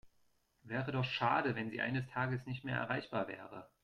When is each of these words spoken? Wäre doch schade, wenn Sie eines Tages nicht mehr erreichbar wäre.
Wäre 0.63 0.91
doch 0.91 1.03
schade, 1.03 1.53
wenn 1.53 1.69
Sie 1.69 1.79
eines 1.79 2.07
Tages 2.09 2.47
nicht 2.47 2.63
mehr 2.63 2.75
erreichbar 2.75 3.27
wäre. 3.27 3.69